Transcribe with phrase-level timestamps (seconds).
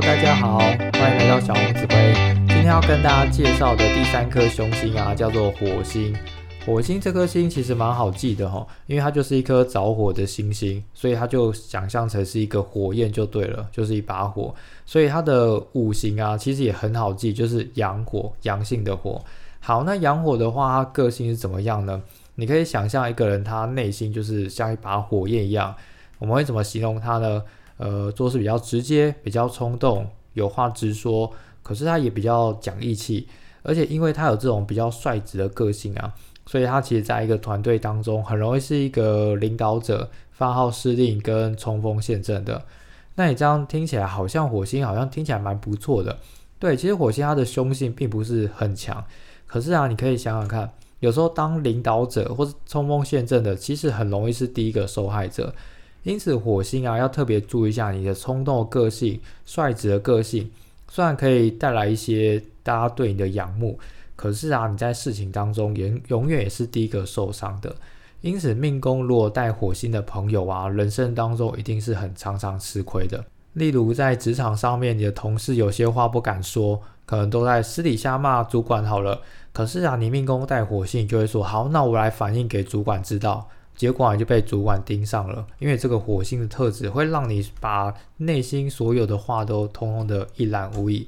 [0.00, 2.12] 大家好，欢迎来到小红指挥。
[2.46, 6.14] 今天要跟大家介绍的第三颗凶星啊，叫做火星。
[6.66, 14.54] 火星这颗星其实蛮好记的哈，因为它就是一颗着火的星星，所以它就想象成是一个火焰就对了，就是一把火。
[14.84, 19.24] 所以它的五行啊，其实也很好记，就是阳火，阳性的火。
[19.60, 22.02] 好，那阳火的话，它个性是怎么样呢？
[22.34, 25.74] 你可以想象一个人，他内心就是像一把火焰一样。
[26.18, 27.42] 我们会怎么形容他呢？
[27.78, 31.32] 呃，做事比较直接，比较冲动，有话直说。
[31.62, 33.26] 可是他也比较讲义气，
[33.62, 36.14] 而且因为他有这种比较率直的个性啊，
[36.46, 42.62] 所以他其实在一个团队当中很容易是一个领导者，发号施令跟冲锋陷阵的。
[43.16, 46.16] 那你这样听起来好像火星，好像听起来蛮不错的。
[46.58, 49.04] 对，其实火星它的凶性并不是很强，
[49.46, 55.52] 可是啊，你可以想想看，有时候当领导者或是冲锋陷阵的，其实很容易是第一个受害者。
[56.06, 60.48] 因此，火星啊，要特别注意一下你的冲动个性、率直的个性。
[60.88, 63.76] 虽然可以带来一些大家对你的仰慕，
[64.14, 67.74] 可是啊，你在事情当中也永远也是第一个受伤的。
[68.20, 73.24] 因此，命宫如果带火星的朋友啊，人生当中一定是很常常吃亏的。
[73.54, 79.20] 例如在职场上面，你的同事有些话不敢说，可能都在私底下骂主管好了。
[79.52, 83.48] 可是啊，你命宫带火星，就会说好，那我来反映给主管知道。
[83.76, 91.06] 结果就被主管盯上了，因为这个火星的特质会让你把内心所有的话都通通的一览无遗。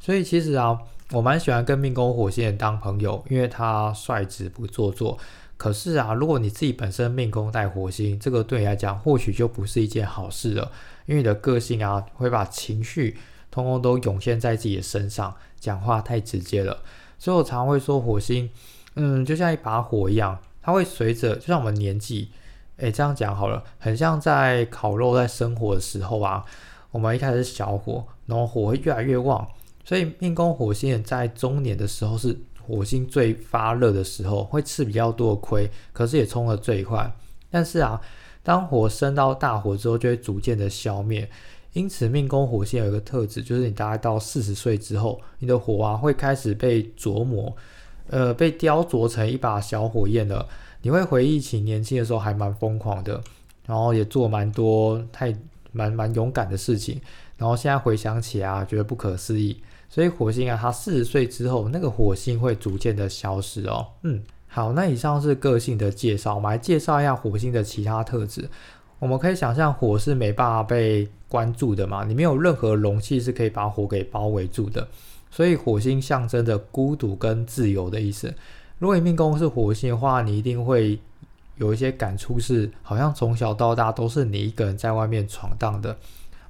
[0.00, 0.76] 所以其实啊，
[1.12, 5.16] 我蛮喜欢跟命宫火星人当朋友，因为他率直不做作。
[5.56, 10.72] 可是啊，如果你自己本身命宫带火星，这个对你来讲或许就不是一件好事了，
[11.06, 13.18] 因为你的个性啊会把情绪
[13.50, 16.82] 通通都涌现在自己的身上，讲话太直接了。
[17.18, 18.48] 所以我常会说火星，
[18.94, 20.38] 嗯，就像一把火一样。
[20.70, 22.28] 它会随着，就像我们年纪，
[22.76, 26.44] 诶，这样讲好了，很像在烤肉在生火的时候啊，
[26.92, 29.44] 我们一开始小火，然后火会越来越旺，
[29.84, 37.12] 所以命宫火星在中年的时候是火星最发热的时候，会吃比较多的亏，可是也冲得最快。
[37.50, 38.00] 但是啊，
[38.44, 41.28] 当火升到大火之后，就会逐渐的消灭。
[41.72, 47.52] 因此，命宫火星有一个特质，就是你大概到四十岁之后，你的火啊会开始被琢磨。
[48.12, 50.48] 呃，被雕琢成一把小火焰了。
[50.82, 53.20] 你会回忆起年轻的时候还蛮疯狂的，
[53.66, 55.36] 然后也做蛮多太
[55.72, 57.00] 蛮蛮勇敢的事情。
[57.36, 59.60] 然后现在回想起啊，觉得不可思议。
[59.88, 63.86] 所以火星啊，它四十岁之后，那个火星会逐渐的消失哦。
[64.02, 68.48] 嗯，好，那以上是个性的介绍，我们来介绍一下火星的其他特质。
[68.98, 74.86] 我们可以想象，火是没办法被关注的嘛，你没有任何容器是可以把火给包围住的。
[75.30, 78.34] 所以火星象征着孤独跟自由的意思。
[78.80, 80.98] 如果你命宫是火星的话，你一定会
[81.56, 85.94] 有一些感触，是好像从小到大都是你一个人在外面闯荡的。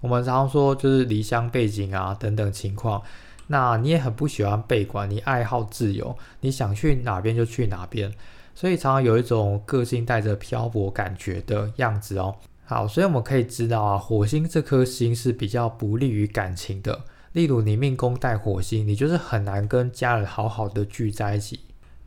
[0.00, 3.02] 我们常说就是离乡背景啊等等情况，
[3.48, 8.08] 那你也很不喜欢被管，你爱好自由，你想去哪边就去哪边，
[8.54, 12.36] 所以常常有一种个性带着漂泊感觉的样子哦。
[12.64, 17.00] 好，所以我们可以知道啊，火星这颗星是比较不利于感情的。
[17.32, 21.58] 例如你命宫带火星，你就是很难跟家人好好的聚在一起。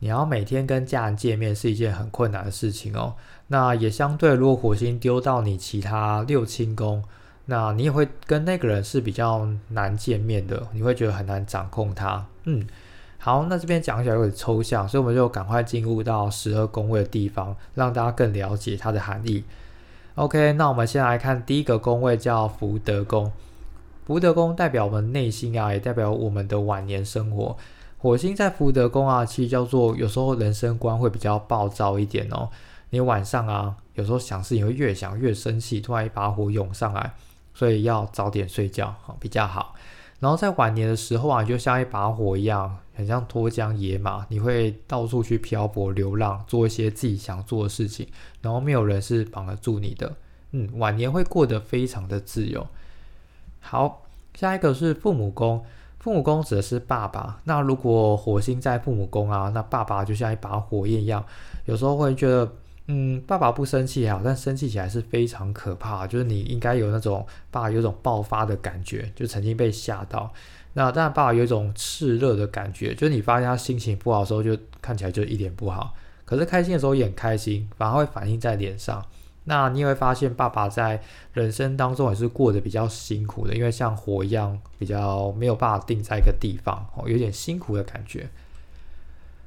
[0.04, 3.14] 你要每天跟家人见面是一件很困难的事情哦。
[3.46, 7.02] 那也相对，如果火星丢到你其他六亲宫，
[7.46, 12.26] 那你也会跟那个人是比较难见面的，你会觉得很难掌控他。
[12.42, 12.66] 嗯，
[13.16, 19.42] 好，那这边讲起来有点抽象，所以我们就赶快进入到十二宫位的地方，让大家更了解它的含义。
[20.16, 23.32] OK，那我们先来看第一个宫位叫福德宫。
[24.04, 27.56] 福德宫代表我们内心啊，也代表我们的晚年生活。
[28.04, 32.50] 火星在福德宫啊，其实叫做有时候人生观会比较暴躁一点哦。
[32.90, 37.14] 你晚上啊，有时候想事情会越想越生气，突然一把火涌上来，
[37.54, 39.74] 所以要早点睡觉好比较好。
[40.20, 48.06] 然后在晚年的时候啊，就像一把火一样，很像脱缰野马，你会到处去漂泊流浪，做一些自己想做的事情，
[48.42, 50.14] 然后没有人是绑得住你的。
[50.50, 52.66] 嗯，晚年会过得非常的自由。
[53.60, 54.02] 好，
[54.34, 55.64] 下一个是父母宫。
[56.04, 57.40] 父母宫指的是爸爸。
[57.44, 61.24] 那如果火星在父母宫啊，那爸爸就像一把火焰一样，
[61.64, 62.52] 有时候会觉得，
[62.88, 66.06] 嗯，爸爸不生气好，但生气起来是非常可怕。
[66.06, 70.30] 就是你应该有那种爸爸有种爆发的感觉，就曾经被吓到。
[70.74, 75.94] 那当然，爸爸有一种炽热的感觉，就是你发现他心情不好的时候，就看起来就一点不好。
[76.26, 79.02] 可是开心的时候也很开心，反而会反映在脸上。
[79.44, 81.02] 那你也会发现，爸爸在
[81.32, 88.28] 人生当中也是过得比较辛苦的，因为像火一样，比较没有办法定在一个地方，哦，有点辛苦的感觉。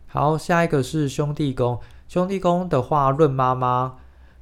[0.08, 1.80] 好，下一个是兄弟宫。
[2.08, 3.96] 兄弟宫的话，论妈妈，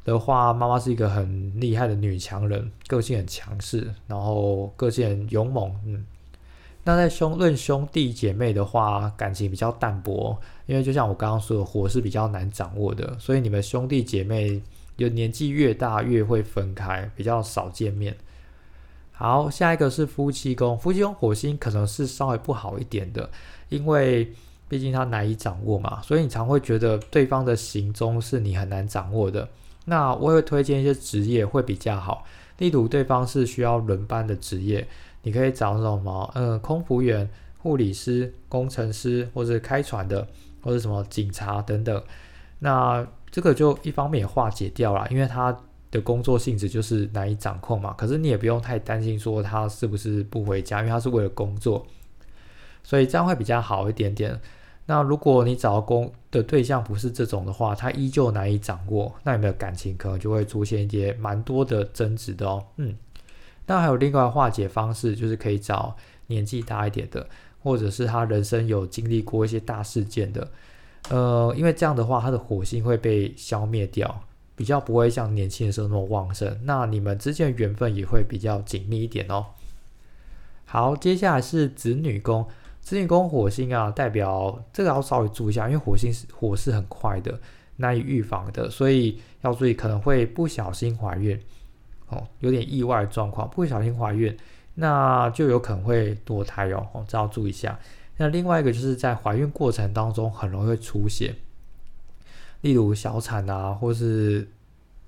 [0.03, 6.05] 的话，妈妈是一个很厉害的女强人，个性很强势，然后个性很勇猛，嗯。
[6.83, 10.37] 那在兄论兄弟姐妹的话，感情比较淡薄，
[10.67, 14.61] 因为就像我刚刚说的，火是比较难掌握的，所以你们兄弟姐妹
[14.97, 18.15] 就年纪越大越会分开，比较少见面。
[19.11, 23.29] 好，下一个是夫妻宫，夫妻宫火星可能是稍微不好一点的，
[23.69, 24.33] 因为
[24.67, 29.47] 毕竟它难以掌握嘛，所以你常会觉得对方的行踪是你很难掌握的。
[29.85, 32.25] 那我也会推荐一些职业会比较好，
[32.57, 34.87] 例如对方是需要轮班的职业。
[35.21, 36.31] 你可以找什么？
[36.35, 40.27] 嗯，空服员、护理师、工程师，或者开船的，
[40.61, 42.03] 或者什么警察等等。
[42.59, 45.53] 那这个就一方面也化解掉了，因为他
[45.91, 47.93] 的工作性质就是难以掌控嘛。
[47.97, 51.85] 可是你也不用太担心说他是不是不回家，因为他是为了工作，
[52.81, 54.39] 所以这样会比较好一点点。
[54.85, 62.65] 那如果你找工的对象不是这种的话，他依旧难以掌握，那你们的感情可能就会出现一些蛮多的争执的哦。
[62.77, 62.95] 嗯。
[63.65, 65.93] 那还有另外化解方式，就是可以找
[66.27, 67.27] 年纪大一点的，
[67.61, 70.47] 或者是他人生有经历过一些大事件的，
[71.09, 74.23] 呃，因为这样的话，它的火星会被消灭掉，
[74.55, 76.59] 比较不会像年轻的时候那么旺盛。
[76.63, 79.45] 那你们之间的缘分也会比较紧密一点哦。
[80.65, 82.47] 好，接下来是子女宫，
[82.81, 87.39] 子女宫火星啊，代表这个要稍微注意一下，因为火星是火是很快的，
[87.77, 91.39] 难以预防的，所以要注意可能会不小心怀孕。
[92.07, 94.35] 哦，有点意外状况，不小心怀孕，
[94.75, 97.79] 那就有可能会堕胎哦，哦，这要注意一下。
[98.17, 101.35] 那另外一个就是在怀孕过程当中很容易会出血，
[102.61, 104.47] 例如小产啊，或是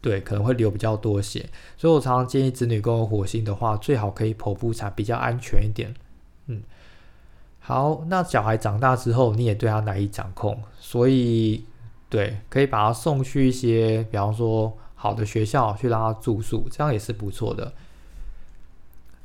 [0.01, 5.94] 对可能会流比较多血，所以我常常建议子女宫有火星的话，最好可以剖腹产，比较安全一点。
[6.48, 6.62] 嗯，
[7.59, 11.65] 好，那小孩长大之后，你也对他难以掌控，所以
[12.09, 14.77] 对，可以把他送去一些，比方说。
[15.00, 17.71] 好的学校去让他住宿，这样也是不错的。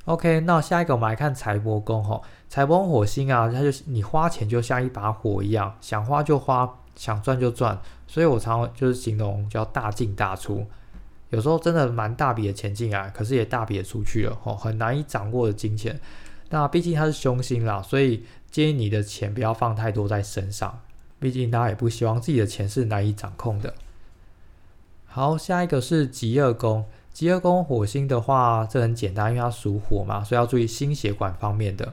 [0.06, 10.66] OK，那下一个我们来看财帛宫哈，财帛火星啊，它就是你花钱就像一把火一样，想花就花，想赚就赚，所以我常就是形容叫大进大出，
[11.30, 16.00] 有时候真的蛮大笔的钱进来，可是也大笔的出去了哦，很难以掌握的金钱。
[16.50, 20.80] 那毕竟它是凶星啦，所以建议你的钱不要放太多在身上，
[21.20, 23.72] 毕竟大家也不希望自己的钱是难以掌控的。
[25.06, 26.86] 好，下一个是极恶宫。
[27.12, 31.92] 极恶宫火星的话，这很简单，因为它属火嘛，所以要注意心血管方面的。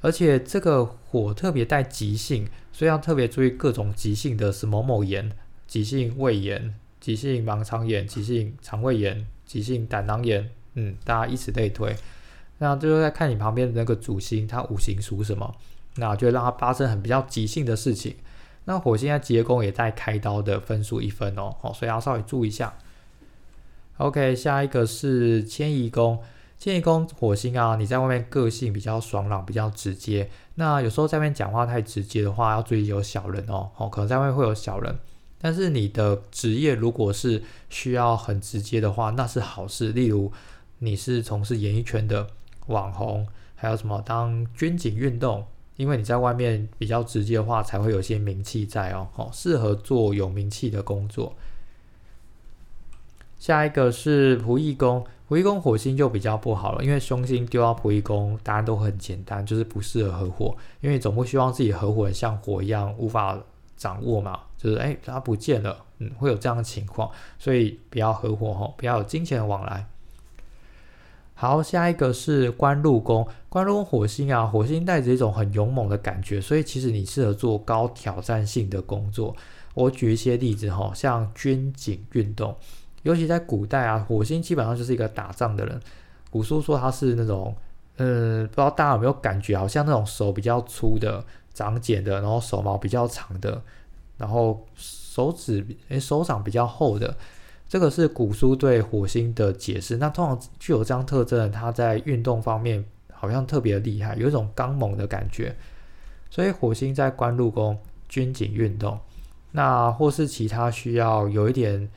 [0.00, 5.30] 而且这个火特别带急性，所以要特别注意各种急性的是某某炎、
[5.66, 10.50] 急性胃炎、急性盲肠炎、急性肠胃炎、急性胆囊炎。
[10.74, 11.94] 嗯，大家以此类推。
[12.58, 15.54] 那就是在看你旁边的那个主星，它五行属什么，
[15.96, 18.14] 那就让它发生很比较急性的事情。
[18.64, 22.72] 那火星在结宫也带开刀的分数一分哦，好，所以要稍微注意一下。
[23.98, 26.18] OK，下一个是迁移宫，
[26.58, 30.28] 迁移宫火星啊，你在外面个性比较爽朗，比较直接。
[30.56, 34.98] 那有时候在外面讲话太直接的话，要注意有小人哦，哦，可能在外面会有小人。
[35.40, 39.92] 但是你的职业如果是需要很直接的话，那是好事。
[39.92, 40.32] 例如
[40.78, 42.26] 你是从事演艺圈的
[42.66, 45.44] 网红，还有什么当军警运动。
[45.76, 51.34] 因为你在外面比较直接的话，才会有些名气在哦，好，适合做有名气的工作。
[53.42, 63.36] 下一个是仆役宫，仆役宫火星就比较不好了，因为凶星丢到仆役宫，答案都很简单，就是不适合合伙，因为总不希望自己合伙人像火一样无法
[63.76, 69.88] 掌握嘛，就是哎，他不见了，嗯，会有这样的情况，所以不要合伙哈，不要有金钱的往来。
[71.34, 79.34] 好，下一个是官禄宫，官禄宫火星啊，火星带着一种很勇猛的感觉，所以其实你适合做高挑战性的工作。
[79.74, 82.54] 我举一些例子哈，像军警运动，
[83.02, 85.80] 尤其在古代啊，火星基本上就是一个打仗的人。
[86.30, 87.54] 古书说他是那种，
[87.96, 93.62] 嗯，不知道大家有没有感觉，好像那种手比较粗的、长茧的，然后手毛比较长的，
[94.16, 97.14] 然后手指诶手掌比较厚的。
[97.68, 99.96] 这个是古书对火星的解释。
[99.96, 105.54] 那通常具有这样特征，的，他在运动方面好像特别厉害，有一种刚猛的感觉。
[106.30, 107.78] 所以火星在官禄宫、
[108.08, 108.98] 军警运动，
[109.52, 111.88] 那或是其他需要有一点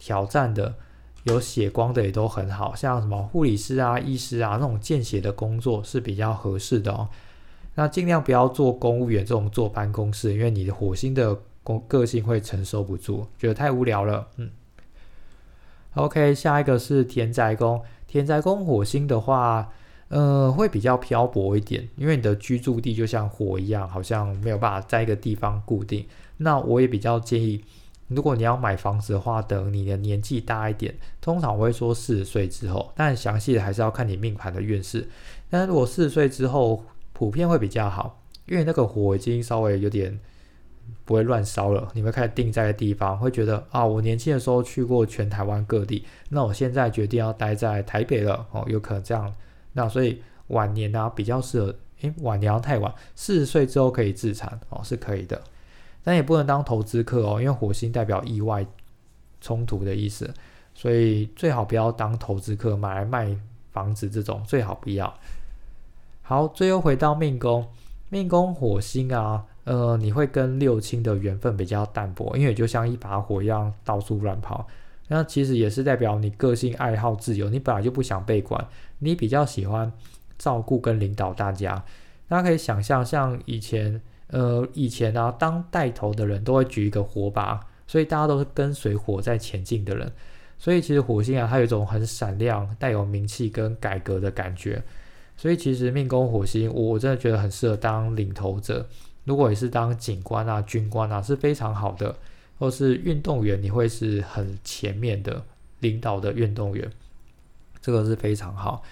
[0.00, 0.74] 挑战的、
[1.22, 7.08] 有血光的也都很好，像什么护理师啊、医师啊那种见血的工作是比较合适的哦。
[7.76, 14.50] 那尽量不要做公务员这种坐办公室，因为你的火星的工个性会承受不住，觉得太无聊了，嗯。
[15.94, 17.82] OK，下一个是田宅宫。
[18.06, 19.72] 田宅宫火星的话，
[20.08, 26.06] 呃，会比较漂泊一点，因为你的居住地就像火一样，好像没有办法在一个地方固定。
[26.38, 27.64] 那我也比较建议
[28.10, 35.08] 如果你要买房子的话，等你的年纪大一点，通常我会说四十岁之后，但详细的还是要看你命盘的运势。
[35.48, 40.18] 但是如果四十岁之后，普遍会比较好，因为那个火已经稍微有点
[41.04, 49.32] 不会乱烧了，你会开始定在的地方，会觉得啊，我年轻的时候去过全台湾各地，那我现在决定要待在台北了哦，有可能这样。
[49.72, 55.40] 那所以晚年呢比较适合，诶，晚年要太晚，四十岁之后可以自产哦，是可以的。
[56.02, 58.64] 但也不能当投资客哦，因为火星代表意外
[59.40, 60.32] 冲突的意思，
[60.74, 63.36] 所以最好不要当投资客，买来卖
[63.70, 65.12] 房子这种最好不要。
[66.22, 67.68] 好，最后回到命宫，
[68.08, 74.66] 命宫火星啊，呃，你会跟六亲的缘分比较淡薄，因为就像一把火一样到处乱跑。
[75.08, 78.66] 那其实也是代表你个性爱好自由，你本来就不想被管，
[79.00, 79.92] 你比较喜欢
[80.38, 81.84] 照顾跟领导大家。
[82.28, 84.00] 大家可以想象，像以前。
[84.30, 90.10] 呃，以前呢，当带头的人都会举一个火把，所以大家都是跟随火在前进的人。
[90.56, 94.82] 所以其实火星啊，它有一种很闪亮、带有名气跟改革的感觉。
[95.36, 98.86] 所以其实命宫火星，我真的觉得很适合当领头者。
[99.24, 102.14] 如果也是当警官啊、军官啊，是非常好的；
[102.58, 105.42] 或是运动员，你会是很前面的
[105.80, 106.90] 领导的运动员，
[107.80, 108.82] 这个是非常好。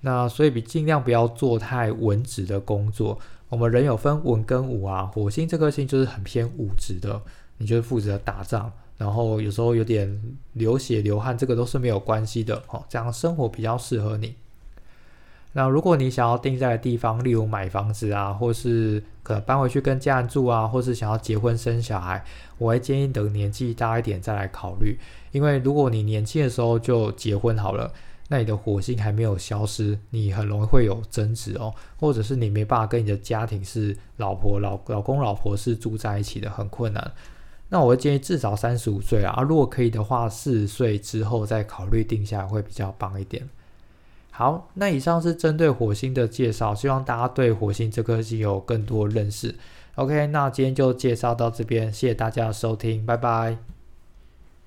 [0.00, 3.18] 那所以比尽量不要做太文职的工作。
[3.48, 7.20] 我们人有分文跟武啊，火星这颗星就是很偏武职的，
[7.56, 12.84] 你就是负责打仗，然后有时候有点流血流汗，这个都是没有关系的哦。
[12.90, 14.34] 这样生活比较适合你。
[15.54, 22.22] 那如果你想要定在的地方，例如买房子啊，或是可能搬回去跟家人住啊，或是想要结婚生小孩，
[22.58, 24.98] 我会建议等年纪大一点再来考虑，
[25.32, 27.90] 因为如果你年轻的时候就结婚好了。
[28.28, 37.12] 那你的火星还没有消失，你很容易会有争执哦，或者是你没办法跟你的家庭是老婆老老公老婆是住在一起的，很困难。
[37.70, 43.48] 那我会建议至少三十五岁啊，如果可以的话，四十岁之后再考虑定下来会比较棒一点。
[44.30, 49.54] 好，那以上是针对火星的介绍，希望大家对火星这颗星有更多认识。
[49.96, 53.77] OK，那今天就介绍到这边，谢谢大家的收听，拜拜。